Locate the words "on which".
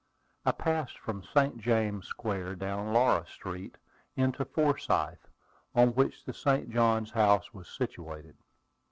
5.75-6.25